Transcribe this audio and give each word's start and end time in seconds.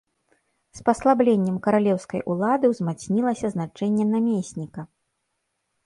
З 0.79 0.85
паслабленнем 0.89 1.59
каралеўскай 1.67 2.21
улады, 2.37 2.65
узмацнілася 2.73 3.47
значэнне 3.55 4.11
намесніка. 4.19 4.81